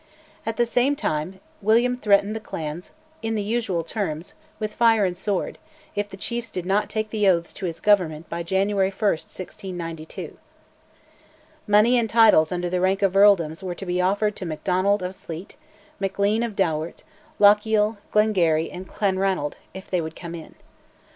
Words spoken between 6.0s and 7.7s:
the chiefs did not take the oaths to